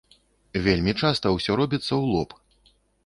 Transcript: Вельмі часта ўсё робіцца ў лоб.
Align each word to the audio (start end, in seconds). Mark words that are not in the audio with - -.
Вельмі 0.67 0.93
часта 1.01 1.25
ўсё 1.35 1.51
робіцца 1.61 1.85
ў 2.01 2.03
лоб. 2.15 2.29